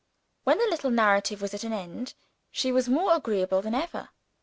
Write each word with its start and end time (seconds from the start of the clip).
When 0.45 0.57
the 0.57 0.65
little 0.65 0.89
narrative 0.89 1.43
was 1.43 1.53
at 1.53 1.63
an 1.63 1.73
end, 1.73 2.15
she 2.49 2.71
was 2.71 2.89
more 2.89 3.15
agreeable 3.15 3.61
than 3.61 3.75
ever. 3.75 4.09